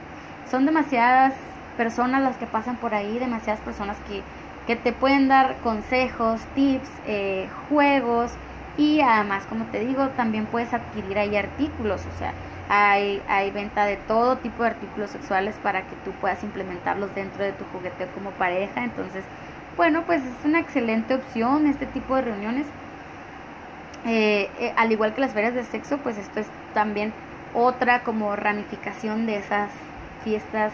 son 0.51 0.65
demasiadas 0.65 1.33
personas 1.77 2.21
las 2.21 2.35
que 2.35 2.45
pasan 2.45 2.75
por 2.75 2.93
ahí, 2.93 3.17
demasiadas 3.19 3.61
personas 3.61 3.95
que, 4.07 4.21
que 4.67 4.75
te 4.75 4.91
pueden 4.91 5.29
dar 5.29 5.55
consejos, 5.63 6.41
tips, 6.53 6.89
eh, 7.07 7.47
juegos 7.69 8.31
y 8.79 9.01
además, 9.01 9.43
como 9.50 9.65
te 9.65 9.81
digo, 9.81 10.07
también 10.15 10.45
puedes 10.45 10.74
adquirir 10.74 11.19
ahí 11.19 11.36
artículos, 11.36 12.00
o 12.05 12.17
sea, 12.17 12.31
hay, 12.69 13.21
hay 13.27 13.51
venta 13.51 13.83
de 13.83 13.98
todo 13.98 14.38
tipo 14.38 14.63
de 14.63 14.69
artículos 14.69 15.09
sexuales 15.09 15.55
para 15.62 15.81
que 15.81 15.98
tú 16.05 16.12
puedas 16.21 16.41
implementarlos 16.43 17.13
dentro 17.13 17.43
de 17.43 17.51
tu 17.51 17.65
jugueteo 17.74 18.07
como 18.13 18.29
pareja. 18.31 18.86
Entonces, 18.86 19.25
bueno, 19.75 20.03
pues 20.05 20.21
es 20.24 20.45
una 20.45 20.62
excelente 20.62 21.15
opción 21.15 21.67
este 21.67 21.88
tipo 21.88 22.15
de 22.15 22.21
reuniones. 22.21 22.67
Eh, 24.05 24.50
eh, 24.62 24.74
al 24.77 24.93
igual 24.93 25.13
que 25.13 25.19
las 25.19 25.33
ferias 25.33 25.55
de 25.55 25.65
sexo, 25.65 25.98
pues 25.98 26.17
esto 26.17 26.39
es 26.39 26.48
también 26.74 27.12
otra 27.53 28.03
como 28.03 28.33
ramificación 28.38 29.25
de 29.25 29.38
esas 29.38 29.71
fiestas, 30.24 30.71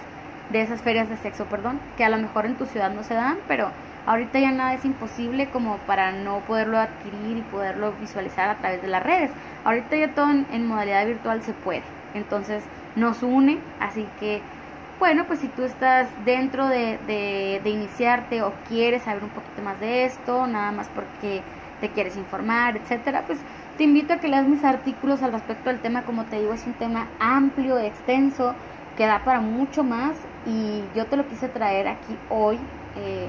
de 0.51 0.61
esas 0.61 0.81
ferias 0.81 1.09
de 1.09 1.17
sexo, 1.17 1.45
perdón, 1.45 1.79
que 1.97 2.05
a 2.05 2.09
lo 2.09 2.17
mejor 2.17 2.45
en 2.45 2.53
tu 2.53 2.67
ciudad 2.67 2.91
no 2.91 3.01
se 3.01 3.15
dan, 3.15 3.37
pero 3.47 3.71
Ahorita 4.05 4.39
ya 4.39 4.51
nada 4.51 4.75
es 4.75 4.85
imposible 4.85 5.49
como 5.49 5.77
para 5.79 6.11
no 6.11 6.39
poderlo 6.41 6.77
adquirir 6.77 7.37
y 7.37 7.41
poderlo 7.41 7.93
visualizar 7.99 8.49
a 8.49 8.55
través 8.55 8.81
de 8.81 8.87
las 8.87 9.01
redes. 9.01 9.31
Ahorita 9.63 9.95
ya 9.97 10.13
todo 10.13 10.29
en, 10.29 10.67
modalidad 10.67 11.05
virtual 11.07 11.41
se 11.41 11.53
puede. 11.53 11.81
Entonces 12.13 12.63
nos 12.95 13.23
une, 13.23 13.57
así 13.79 14.05
que 14.19 14.41
bueno, 14.99 15.25
pues 15.25 15.39
si 15.39 15.47
tú 15.49 15.63
estás 15.63 16.07
dentro 16.23 16.67
de, 16.67 16.97
de, 17.05 17.69
iniciarte 17.69 18.41
o 18.43 18.53
quieres 18.69 19.03
saber 19.03 19.23
un 19.23 19.29
poquito 19.29 19.61
más 19.61 19.77
de 19.81 20.05
esto, 20.05 20.47
nada 20.47 20.71
más 20.71 20.87
porque 20.95 21.41
te 21.81 21.89
quieres 21.89 22.15
informar, 22.15 22.77
etcétera, 22.77 23.23
pues 23.27 23.39
te 23.77 23.83
invito 23.83 24.13
a 24.13 24.17
que 24.17 24.29
leas 24.29 24.47
mis 24.47 24.63
artículos 24.63 25.21
al 25.21 25.33
respecto 25.33 25.69
del 25.69 25.79
tema. 25.79 26.03
Como 26.03 26.23
te 26.23 26.39
digo, 26.39 26.53
es 26.53 26.65
un 26.65 26.73
tema 26.73 27.07
amplio, 27.19 27.77
extenso, 27.77 28.55
que 28.95 29.05
da 29.05 29.19
para 29.25 29.41
mucho 29.41 29.83
más 29.83 30.15
y 30.45 30.83
yo 30.95 31.07
te 31.07 31.17
lo 31.17 31.27
quise 31.27 31.49
traer 31.49 31.89
aquí 31.89 32.15
hoy. 32.29 32.57
Eh, 32.95 33.27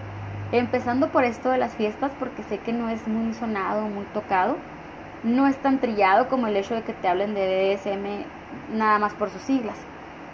Empezando 0.53 1.09
por 1.09 1.25
esto 1.25 1.51
de 1.51 1.59
las 1.59 1.75
fiestas, 1.75 2.13
porque 2.19 2.45
sé 2.45 2.59
que 2.59 2.73
no 2.73 2.89
es 2.89 3.07
muy 3.09 3.35
sonado, 3.35 3.89
muy 3.89 4.05
tocado. 4.07 4.57
No 5.25 5.49
es 5.49 5.57
tan 5.57 5.81
trillado 5.81 6.29
como 6.29 6.47
el 6.47 6.57
hecho 6.57 6.75
de 6.75 6.83
que 6.83 6.93
te 6.93 7.09
hablen 7.09 7.35
de 7.35 7.77
DSM 7.77 8.77
nada 8.77 8.99
más 8.99 9.13
por 9.15 9.31
sus 9.31 9.43
siglas. 9.43 9.77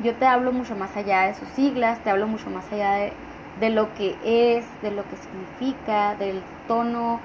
Yo 0.03 0.15
te 0.15 0.27
hablo 0.27 0.53
mucho 0.53 0.77
más 0.77 0.97
allá 0.97 1.23
de 1.23 1.35
sus 1.35 1.49
siglas, 1.49 1.99
te 2.01 2.11
hablo 2.11 2.27
mucho 2.27 2.51
más 2.51 2.71
allá 2.73 2.93
de, 2.93 3.13
de 3.61 3.71
lo 3.71 3.95
que 3.95 4.17
es, 4.25 4.67
de 4.83 4.91
lo 4.91 5.03
que 5.05 5.17
significa, 5.17 6.15
del 6.17 6.43
tono 6.69 7.21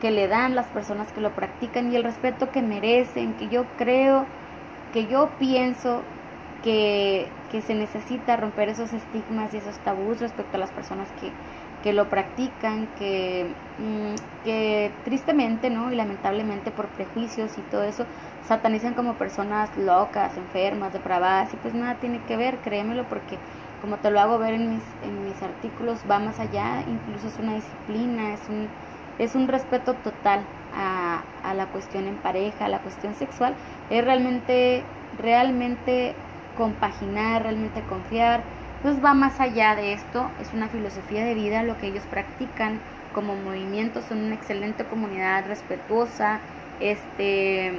que 0.00 0.10
le 0.10 0.28
dan 0.28 0.54
las 0.54 0.66
personas 0.66 1.10
que 1.12 1.22
lo 1.22 1.30
practican 1.30 1.90
y 1.90 1.96
el 1.96 2.04
respeto 2.04 2.50
que 2.50 2.60
merecen, 2.60 3.32
que 3.34 3.48
yo 3.48 3.64
creo, 3.78 4.26
que 4.92 5.06
yo 5.06 5.30
pienso 5.38 6.02
que, 6.62 7.28
que 7.50 7.62
se 7.62 7.74
necesita 7.74 8.36
romper 8.36 8.68
esos 8.68 8.92
estigmas 8.92 9.54
y 9.54 9.58
esos 9.58 9.78
tabús 9.78 10.20
respecto 10.20 10.56
a 10.56 10.60
las 10.60 10.70
personas 10.70 11.08
que, 11.20 11.30
que 11.86 11.92
lo 11.92 12.08
practican, 12.08 12.88
que, 12.98 13.46
mm, 13.78 14.42
que 14.44 14.90
tristemente 15.04 15.70
¿no? 15.70 15.92
y 15.92 15.94
lamentablemente 15.94 16.72
por 16.72 16.88
prejuicios 16.88 17.56
y 17.58 17.60
todo 17.60 17.84
eso 17.84 18.06
satanizan 18.44 18.94
como 18.94 19.14
personas 19.14 19.70
locas, 19.76 20.36
enfermas, 20.36 20.92
depravadas 20.92 21.54
y 21.54 21.56
pues 21.58 21.74
nada 21.74 21.94
tiene 21.94 22.20
que 22.26 22.36
ver, 22.36 22.56
créemelo 22.56 23.04
porque 23.04 23.38
como 23.80 23.98
te 23.98 24.10
lo 24.10 24.18
hago 24.18 24.36
ver 24.36 24.54
en 24.54 24.68
mis, 24.68 24.82
en 25.04 25.26
mis 25.26 25.40
artículos 25.40 26.00
va 26.10 26.18
más 26.18 26.40
allá, 26.40 26.82
incluso 26.88 27.28
es 27.28 27.38
una 27.38 27.54
disciplina, 27.54 28.32
es 28.32 28.40
un, 28.48 28.66
es 29.20 29.36
un 29.36 29.46
respeto 29.46 29.94
total 29.94 30.40
a, 30.76 31.22
a 31.48 31.54
la 31.54 31.66
cuestión 31.66 32.08
en 32.08 32.16
pareja, 32.16 32.64
a 32.64 32.68
la 32.68 32.80
cuestión 32.80 33.14
sexual, 33.14 33.54
es 33.90 34.04
realmente, 34.04 34.82
realmente 35.22 36.16
compaginar, 36.58 37.44
realmente 37.44 37.80
confiar, 37.82 38.42
entonces 38.76 39.04
va 39.04 39.14
más 39.14 39.40
allá 39.40 39.74
de 39.74 39.92
esto, 39.92 40.30
es 40.40 40.52
una 40.52 40.68
filosofía 40.68 41.24
de 41.24 41.34
vida 41.34 41.62
lo 41.62 41.78
que 41.78 41.88
ellos 41.88 42.04
practican 42.10 42.78
como 43.14 43.34
movimiento, 43.34 44.02
son 44.02 44.24
una 44.24 44.34
excelente 44.34 44.84
comunidad 44.84 45.46
respetuosa, 45.46 46.40
este 46.80 47.72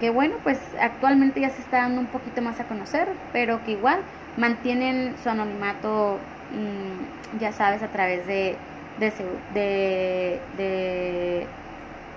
que 0.00 0.08
bueno, 0.08 0.36
pues 0.42 0.58
actualmente 0.80 1.40
ya 1.40 1.50
se 1.50 1.60
está 1.60 1.82
dando 1.82 2.00
un 2.00 2.06
poquito 2.06 2.40
más 2.40 2.58
a 2.58 2.64
conocer, 2.64 3.08
pero 3.34 3.62
que 3.64 3.72
igual 3.72 4.00
mantienen 4.38 5.14
su 5.22 5.28
anonimato, 5.28 6.18
mm, 6.52 7.38
ya 7.38 7.52
sabes, 7.52 7.82
a 7.82 7.88
través 7.88 8.26
de, 8.26 8.56
de, 8.98 10.40
de, 10.56 11.46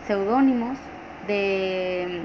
seudónimos, 0.08 0.77
de, 1.27 2.22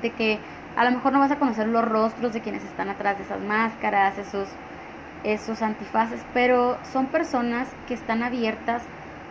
de 0.00 0.10
que 0.10 0.38
a 0.76 0.84
lo 0.84 0.90
mejor 0.90 1.12
no 1.12 1.18
vas 1.18 1.30
a 1.30 1.38
conocer 1.38 1.68
los 1.68 1.84
rostros 1.84 2.32
de 2.32 2.40
quienes 2.40 2.64
están 2.64 2.88
atrás 2.88 3.18
de 3.18 3.24
esas 3.24 3.40
máscaras, 3.40 4.18
esos, 4.18 4.48
esos 5.24 5.62
antifaces, 5.62 6.20
pero 6.32 6.78
son 6.92 7.06
personas 7.06 7.68
que 7.86 7.94
están 7.94 8.22
abiertas 8.22 8.82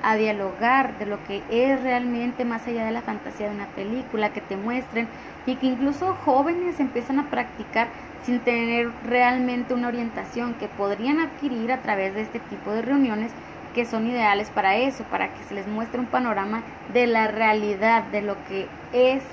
a 0.03 0.15
dialogar 0.15 0.97
de 0.97 1.05
lo 1.05 1.23
que 1.25 1.43
es 1.49 1.81
realmente 1.81 2.45
más 2.45 2.65
allá 2.67 2.85
de 2.85 2.91
la 2.91 3.01
fantasía 3.01 3.49
de 3.49 3.55
una 3.55 3.67
película, 3.67 4.33
que 4.33 4.41
te 4.41 4.57
muestren 4.57 5.07
y 5.45 5.55
que 5.55 5.67
incluso 5.67 6.15
jóvenes 6.25 6.79
empiezan 6.79 7.19
a 7.19 7.29
practicar 7.29 7.87
sin 8.23 8.39
tener 8.39 8.89
realmente 9.05 9.73
una 9.73 9.87
orientación 9.87 10.53
que 10.55 10.67
podrían 10.67 11.19
adquirir 11.19 11.71
a 11.71 11.81
través 11.81 12.13
de 12.13 12.21
este 12.21 12.39
tipo 12.39 12.71
de 12.71 12.81
reuniones 12.81 13.31
que 13.73 13.85
son 13.85 14.07
ideales 14.07 14.49
para 14.49 14.75
eso, 14.75 15.03
para 15.05 15.29
que 15.33 15.43
se 15.43 15.55
les 15.55 15.67
muestre 15.67 15.99
un 15.99 16.05
panorama 16.05 16.61
de 16.93 17.07
la 17.07 17.27
realidad, 17.27 18.03
de 18.03 18.21
lo 18.21 18.35
que 18.47 18.67
es 18.91 19.23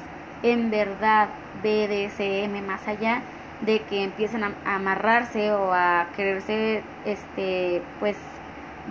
en 0.42 0.70
verdad 0.70 1.28
BDSM 1.62 2.66
más 2.66 2.86
allá 2.86 3.22
de 3.60 3.80
que 3.80 4.04
empiecen 4.04 4.44
a, 4.44 4.52
amarrarse 4.64 5.52
o 5.52 5.72
a 5.72 6.06
quererse, 6.16 6.82
este, 7.04 7.82
pues, 7.98 8.16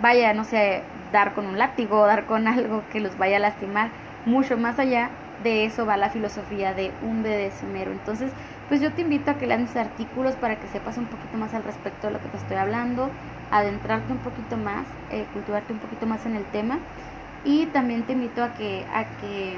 vaya, 0.00 0.34
no 0.34 0.44
sé, 0.44 0.82
dar 1.12 1.34
con 1.34 1.46
un 1.46 1.58
látigo, 1.58 2.06
dar 2.06 2.26
con 2.26 2.48
algo 2.48 2.82
que 2.92 3.00
los 3.00 3.16
vaya 3.18 3.36
a 3.36 3.40
lastimar, 3.40 3.90
mucho 4.26 4.56
más 4.56 4.78
allá 4.78 5.10
de 5.42 5.64
eso 5.64 5.86
va 5.86 5.96
la 5.96 6.10
filosofía 6.10 6.74
de 6.74 6.90
un 7.02 7.22
BDSMero. 7.22 7.92
Entonces, 7.92 8.32
pues 8.68 8.80
yo 8.80 8.92
te 8.92 9.02
invito 9.02 9.30
a 9.30 9.34
que 9.34 9.46
leas 9.46 9.60
mis 9.60 9.76
artículos 9.76 10.34
para 10.34 10.56
que 10.56 10.66
sepas 10.68 10.98
un 10.98 11.06
poquito 11.06 11.38
más 11.38 11.54
al 11.54 11.64
respecto 11.64 12.08
de 12.08 12.14
lo 12.14 12.20
que 12.20 12.28
te 12.28 12.36
estoy 12.36 12.56
hablando, 12.56 13.08
adentrarte 13.50 14.12
un 14.12 14.18
poquito 14.18 14.56
más, 14.56 14.84
eh, 15.10 15.24
cultivarte 15.32 15.72
un 15.72 15.78
poquito 15.78 16.06
más 16.06 16.26
en 16.26 16.36
el 16.36 16.44
tema. 16.46 16.78
Y 17.44 17.66
también 17.66 18.02
te 18.02 18.12
invito 18.12 18.42
a 18.42 18.52
que, 18.54 18.84
a 18.92 19.04
que 19.20 19.56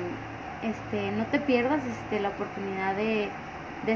este, 0.62 1.10
no 1.12 1.26
te 1.26 1.38
pierdas 1.40 1.82
este, 1.84 2.20
la 2.20 2.30
oportunidad 2.30 2.94
de, 2.94 3.28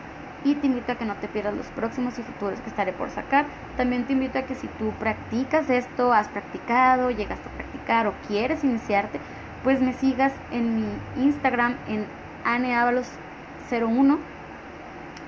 y 0.45 0.53
te 0.55 0.67
invito 0.67 0.91
a 0.91 0.95
que 0.95 1.05
no 1.05 1.15
te 1.15 1.27
pierdas 1.27 1.55
los 1.55 1.65
próximos 1.67 2.17
y 2.19 2.21
futuros 2.21 2.59
que 2.61 2.69
estaré 2.69 2.93
por 2.93 3.09
sacar. 3.09 3.45
También 3.75 4.05
te 4.05 4.13
invito 4.13 4.37
a 4.37 4.43
que 4.43 4.55
si 4.55 4.67
tú 4.67 4.91
practicas 4.99 5.69
esto, 5.69 6.13
has 6.13 6.27
practicado, 6.27 7.09
llegaste 7.09 7.49
a 7.49 7.51
practicar 7.51 8.07
o 8.07 8.13
quieres 8.27 8.63
iniciarte, 8.63 9.19
pues 9.63 9.81
me 9.81 9.93
sigas 9.93 10.31
en 10.51 10.75
mi 10.75 11.23
Instagram 11.23 11.75
en 11.87 12.05
aneavalos01. 12.45 14.19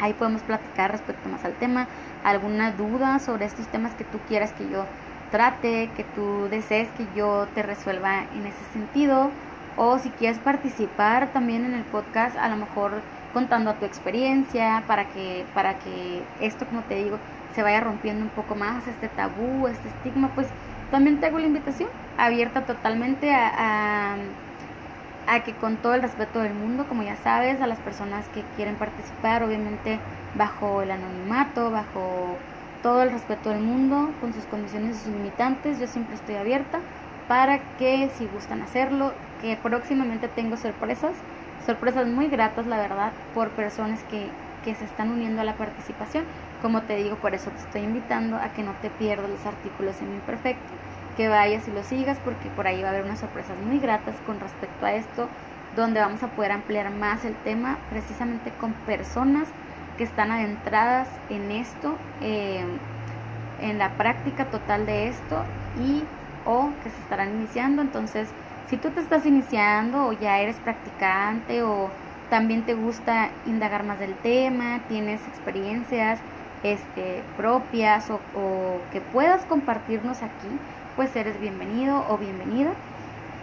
Ahí 0.01 0.13
podemos 0.13 0.41
platicar 0.41 0.91
respecto 0.91 1.29
más 1.29 1.45
al 1.45 1.53
tema, 1.53 1.87
alguna 2.23 2.71
duda 2.71 3.19
sobre 3.19 3.45
estos 3.45 3.67
temas 3.67 3.93
que 3.93 4.03
tú 4.03 4.17
quieras 4.27 4.51
que 4.53 4.69
yo 4.69 4.85
trate, 5.31 5.89
que 5.95 6.03
tú 6.03 6.47
desees 6.49 6.89
que 6.97 7.05
yo 7.15 7.47
te 7.55 7.63
resuelva 7.63 8.23
en 8.35 8.45
ese 8.45 8.63
sentido, 8.73 9.29
o 9.77 9.97
si 9.99 10.09
quieres 10.09 10.39
participar 10.39 11.29
también 11.31 11.63
en 11.63 11.73
el 11.73 11.83
podcast, 11.83 12.35
a 12.35 12.49
lo 12.49 12.57
mejor 12.57 13.01
contando 13.33 13.73
tu 13.75 13.85
experiencia 13.85 14.83
para 14.87 15.05
que 15.05 15.45
para 15.53 15.75
que 15.79 16.21
esto 16.41 16.65
como 16.65 16.81
te 16.81 16.95
digo 16.95 17.17
se 17.55 17.63
vaya 17.63 17.79
rompiendo 17.79 18.23
un 18.23 18.29
poco 18.29 18.55
más 18.55 18.87
este 18.87 19.07
tabú 19.07 19.67
este 19.67 19.87
estigma 19.87 20.29
pues 20.35 20.47
también 20.91 21.19
te 21.19 21.27
hago 21.27 21.39
la 21.39 21.47
invitación 21.47 21.89
abierta 22.17 22.65
totalmente 22.65 23.33
a, 23.33 23.51
a, 23.57 24.15
que 25.39 25.53
con 25.53 25.77
todo 25.77 25.93
el 25.93 26.01
respeto 26.01 26.39
del 26.39 26.53
mundo 26.53 26.85
como 26.87 27.03
ya 27.03 27.15
sabes 27.15 27.61
a 27.61 27.67
las 27.67 27.79
personas 27.79 28.27
que 28.29 28.43
quieren 28.55 28.75
participar 28.75 29.43
obviamente 29.43 29.99
bajo 30.35 30.81
el 30.81 30.91
anonimato 30.91 31.71
bajo 31.71 32.35
todo 32.83 33.01
el 33.03 33.11
respeto 33.11 33.49
del 33.49 33.61
mundo 33.61 34.11
con 34.19 34.33
sus 34.33 34.43
condiciones 34.45 34.97
y 34.97 34.99
sus 34.99 35.13
limitantes 35.13 35.79
yo 35.79 35.87
siempre 35.87 36.15
estoy 36.15 36.35
abierta 36.35 36.79
para 37.27 37.59
que 37.77 38.09
si 38.17 38.27
gustan 38.27 38.61
hacerlo 38.61 39.13
que 39.41 39.57
próximamente 39.61 40.27
tengo 40.27 40.57
sorpresas 40.57 41.13
sorpresas 41.65 42.07
muy 42.07 42.27
gratas, 42.27 42.65
la 42.67 42.77
verdad, 42.77 43.11
por 43.33 43.49
personas 43.49 44.01
que, 44.09 44.27
que 44.63 44.75
se 44.75 44.85
están 44.85 45.11
uniendo 45.11 45.41
a 45.41 45.43
la 45.43 45.55
participación. 45.55 46.25
Como 46.61 46.81
te 46.83 46.95
digo, 46.95 47.15
por 47.15 47.33
eso 47.33 47.49
te 47.51 47.59
estoy 47.59 47.81
invitando 47.81 48.37
a 48.37 48.49
que 48.49 48.63
no 48.63 48.73
te 48.81 48.89
pierdas 48.89 49.29
los 49.29 49.45
artículos 49.45 49.99
en 50.01 50.13
Imperfecto, 50.13 50.73
que 51.17 51.27
vayas 51.27 51.67
y 51.67 51.71
los 51.71 51.85
sigas, 51.85 52.17
porque 52.23 52.49
por 52.49 52.67
ahí 52.67 52.81
va 52.81 52.89
a 52.89 52.91
haber 52.91 53.05
unas 53.05 53.19
sorpresas 53.19 53.57
muy 53.65 53.79
gratas 53.79 54.15
con 54.25 54.39
respecto 54.39 54.85
a 54.85 54.93
esto, 54.93 55.27
donde 55.75 55.99
vamos 55.99 56.21
a 56.23 56.27
poder 56.27 56.51
ampliar 56.51 56.89
más 56.91 57.23
el 57.25 57.35
tema 57.35 57.77
precisamente 57.89 58.51
con 58.59 58.73
personas 58.73 59.47
que 59.97 60.03
están 60.03 60.31
adentradas 60.31 61.07
en 61.29 61.51
esto, 61.51 61.95
eh, 62.21 62.63
en 63.61 63.77
la 63.77 63.89
práctica 63.91 64.45
total 64.45 64.85
de 64.85 65.07
esto 65.09 65.43
y 65.79 66.03
o 66.45 66.69
que 66.83 66.89
se 66.89 66.97
estarán 66.97 67.29
iniciando. 67.35 67.81
Entonces, 67.81 68.27
si 68.69 68.77
tú 68.77 68.89
te 68.89 68.99
estás 68.99 69.25
iniciando 69.25 70.07
o 70.07 70.13
ya 70.13 70.39
eres 70.39 70.57
practicante 70.57 71.61
o 71.63 71.89
también 72.29 72.63
te 72.63 72.73
gusta 72.73 73.29
indagar 73.45 73.83
más 73.83 73.99
del 73.99 74.15
tema, 74.15 74.79
tienes 74.87 75.21
experiencias 75.27 76.19
este, 76.63 77.21
propias 77.37 78.09
o, 78.09 78.15
o 78.35 78.79
que 78.91 79.01
puedas 79.01 79.43
compartirnos 79.45 80.21
aquí, 80.21 80.47
pues 80.95 81.15
eres 81.15 81.39
bienvenido 81.39 82.05
o 82.09 82.17
bienvenida. 82.17 82.71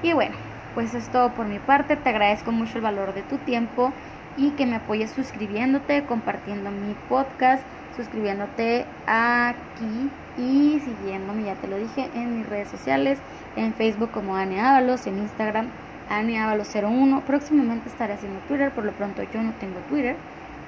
Y 0.02 0.12
bueno, 0.12 0.34
pues 0.74 0.94
es 0.94 1.08
todo 1.08 1.30
por 1.30 1.46
mi 1.46 1.58
parte. 1.58 1.96
Te 1.96 2.08
agradezco 2.08 2.52
mucho 2.52 2.76
el 2.76 2.82
valor 2.82 3.14
de 3.14 3.22
tu 3.22 3.38
tiempo 3.38 3.92
y 4.36 4.50
que 4.50 4.66
me 4.66 4.76
apoyes 4.76 5.10
suscribiéndote, 5.10 6.04
compartiendo 6.04 6.70
mi 6.70 6.94
podcast, 7.08 7.62
suscribiéndote 7.96 8.86
aquí 9.06 10.10
y 10.38 10.80
siguiéndome, 10.80 11.44
ya 11.44 11.54
te 11.56 11.66
lo 11.66 11.76
dije, 11.76 12.08
en 12.14 12.38
mis 12.38 12.48
redes 12.48 12.68
sociales, 12.68 13.18
en 13.56 13.74
Facebook 13.74 14.12
como 14.12 14.36
Ane 14.36 14.60
Ábalos, 14.60 15.06
en 15.08 15.18
Instagram 15.18 15.66
Ane 16.08 16.38
01 16.40 17.22
Próximamente 17.26 17.88
estaré 17.88 18.14
haciendo 18.14 18.38
Twitter, 18.46 18.70
por 18.70 18.84
lo 18.84 18.92
pronto 18.92 19.22
yo 19.22 19.42
no 19.42 19.52
tengo 19.54 19.80
Twitter, 19.88 20.16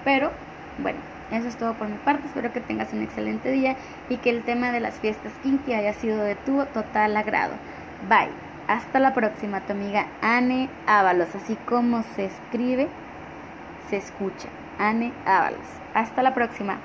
pero 0.04 0.32
bueno, 0.82 0.98
eso 1.30 1.48
es 1.48 1.56
todo 1.56 1.74
por 1.74 1.88
mi 1.88 1.96
parte. 1.98 2.26
Espero 2.26 2.52
que 2.52 2.60
tengas 2.60 2.92
un 2.92 3.02
excelente 3.02 3.50
día 3.50 3.76
y 4.08 4.16
que 4.16 4.30
el 4.30 4.42
tema 4.42 4.72
de 4.72 4.80
las 4.80 4.94
fiestas 4.94 5.32
kinky 5.42 5.74
haya 5.74 5.92
sido 5.92 6.22
de 6.22 6.34
tu 6.34 6.64
total 6.66 7.16
agrado. 7.16 7.52
Bye. 8.08 8.30
Hasta 8.68 9.00
la 9.00 9.14
próxima, 9.14 9.60
tu 9.62 9.72
amiga 9.72 10.06
Ane 10.22 10.68
Ábalos, 10.86 11.34
así 11.34 11.56
como 11.66 12.04
se 12.14 12.26
escribe, 12.26 12.86
se 13.88 13.96
escucha. 13.96 14.48
Ane 14.78 15.12
Ábalos. 15.26 15.66
Hasta 15.92 16.22
la 16.22 16.34
próxima. 16.34 16.78